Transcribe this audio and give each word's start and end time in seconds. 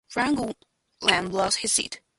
Ramgoolam 0.15 1.31
lost 1.31 1.59
his 1.59 1.73
seat. 1.73 2.01